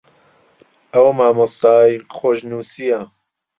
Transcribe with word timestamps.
ئەو 0.93 1.07
مامۆستای 1.19 1.91
خۆشنووسییە 2.17 3.01